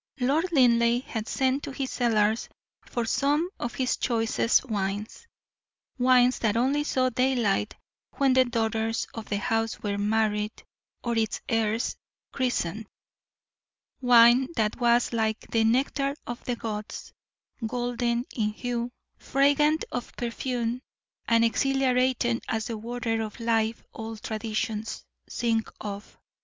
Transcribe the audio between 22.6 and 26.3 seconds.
the water of life old traditions sing of.